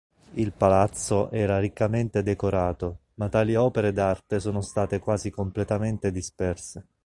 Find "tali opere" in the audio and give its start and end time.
3.29-3.93